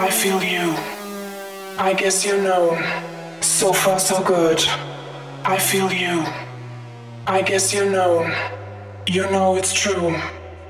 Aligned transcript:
I 0.00 0.10
feel 0.10 0.42
you. 0.42 0.74
I 1.78 1.92
guess 1.92 2.24
you 2.24 2.40
know. 2.40 2.64
So 3.42 3.72
far 3.74 3.98
so 3.98 4.22
good. 4.24 4.58
I 5.44 5.58
feel 5.58 5.92
you. 5.92 6.24
I 7.26 7.42
guess 7.42 7.74
you 7.74 7.84
know. 7.90 8.12
You 9.06 9.30
know 9.30 9.56
it's 9.56 9.74
true. 9.74 10.16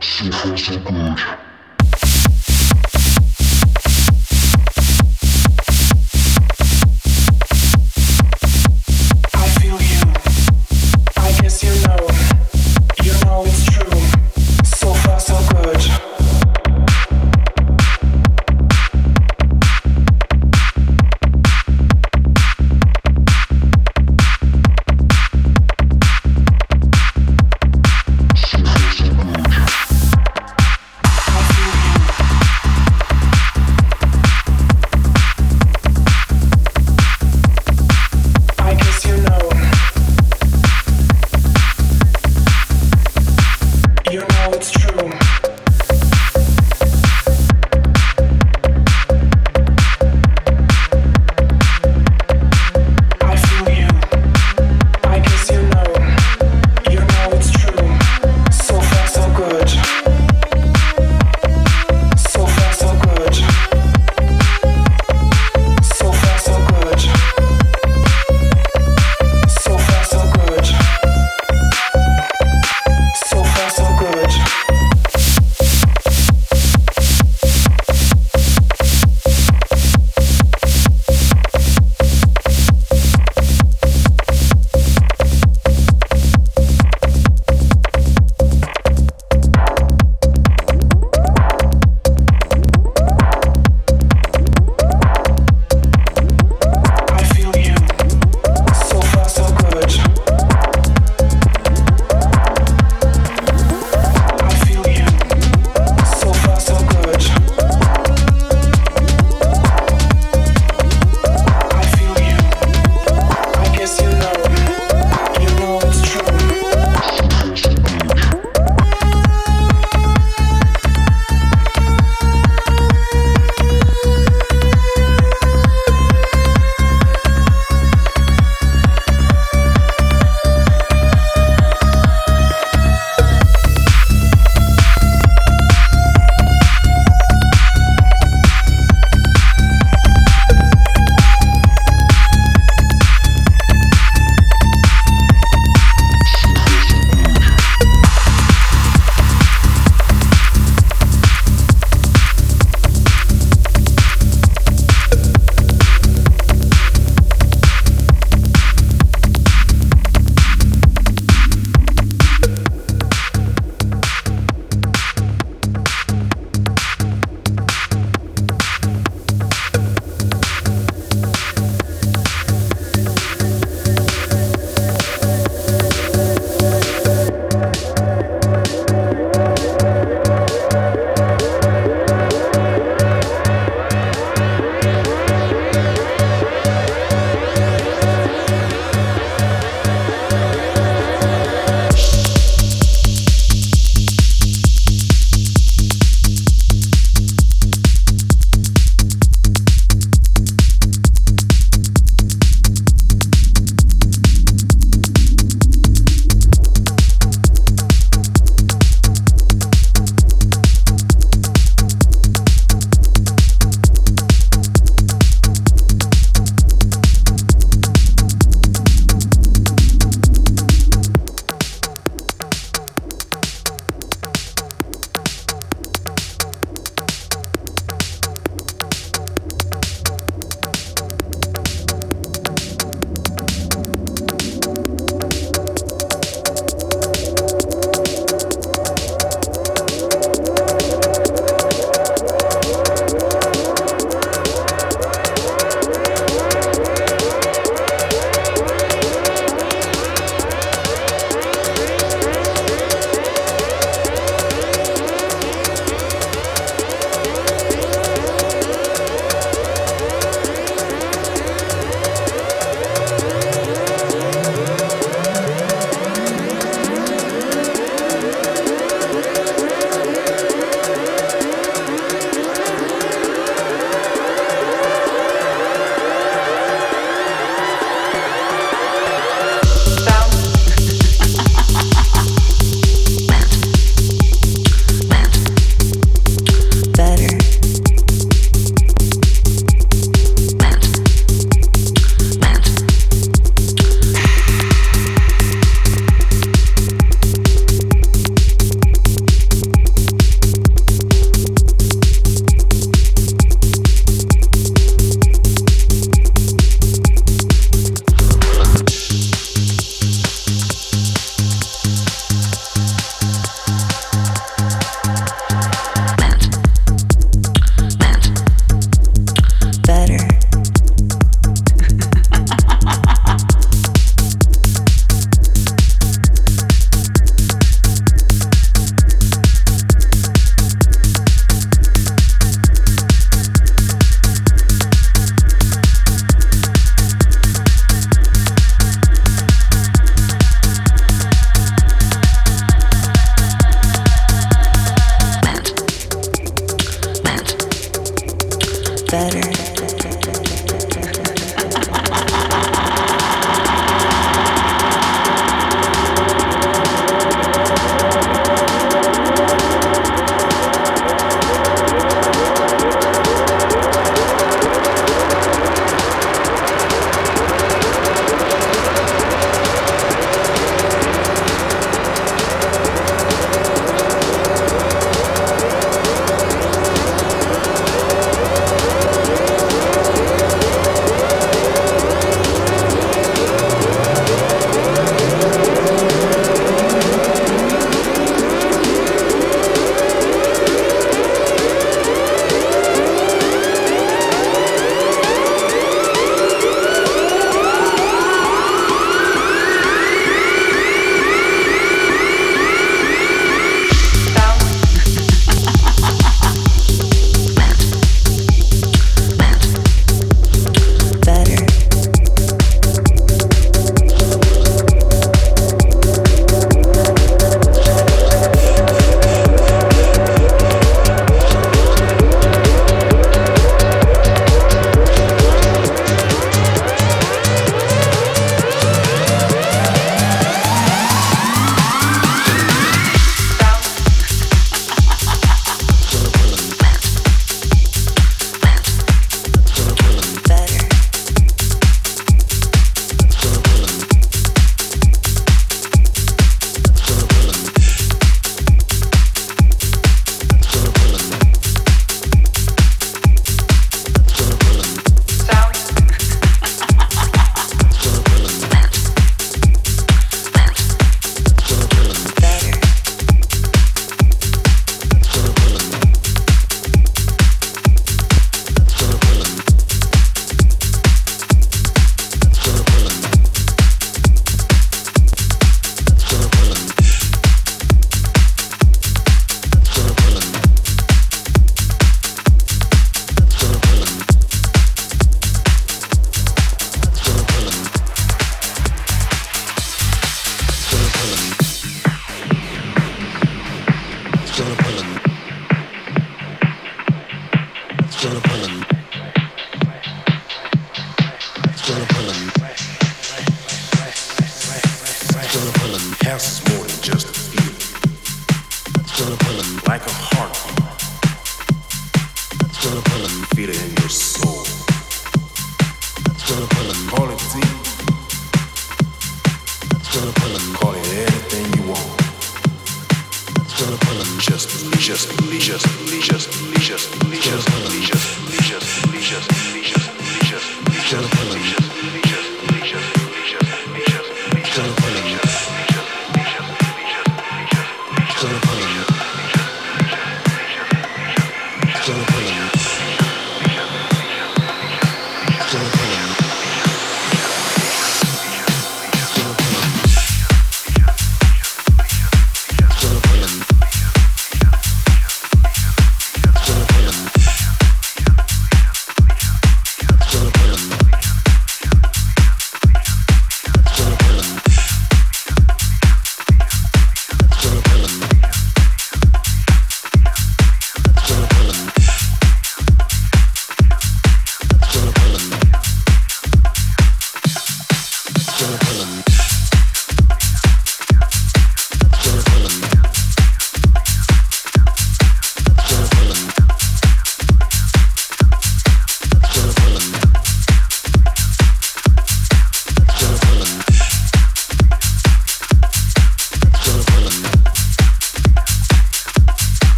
So 0.00 0.30
far 0.30 0.56
so 0.56 0.78
good. 0.80 1.18